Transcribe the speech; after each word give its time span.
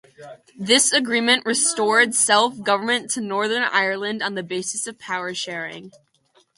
This 0.57 0.91
Agreement 0.91 1.45
restored 1.45 2.15
self-government 2.15 3.11
to 3.11 3.21
Northern 3.21 3.61
Ireland 3.61 4.23
on 4.23 4.33
the 4.33 4.41
basis 4.41 4.87
of 4.87 4.97
"power-sharing". 4.97 5.91